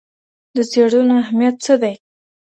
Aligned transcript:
د 0.55 0.57
څېړنو 0.71 1.13
اهميت 1.23 1.55
څه 1.65 1.73
دی؟ 1.81 1.95